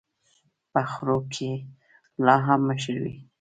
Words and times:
په 0.71 0.81
خرو 0.91 1.17
کي 1.33 1.51
لا 2.25 2.35
هم 2.45 2.59
مشر 2.69 2.95
وي. 3.03 3.13